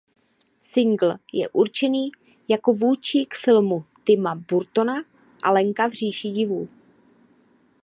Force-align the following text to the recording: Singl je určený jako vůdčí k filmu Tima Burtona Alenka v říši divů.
Singl 0.61 1.13
je 1.33 1.49
určený 1.49 2.11
jako 2.47 2.73
vůdčí 2.73 3.25
k 3.25 3.35
filmu 3.35 3.85
Tima 4.03 4.35
Burtona 4.35 4.93
Alenka 5.43 5.87
v 5.87 5.91
říši 5.91 6.29
divů. 6.29 6.67